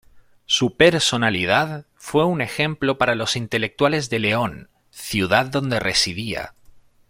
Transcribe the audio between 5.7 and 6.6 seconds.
residía.